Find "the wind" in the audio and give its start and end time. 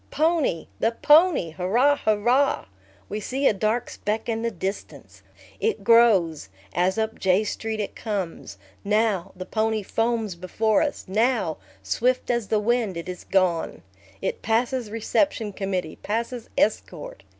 12.47-12.97